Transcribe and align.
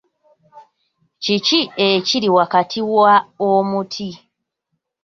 Kiki 1.23 1.59
ekiri 1.89 2.29
wakati 2.37 2.79
wa 2.95 3.13
omuti? 3.49 4.09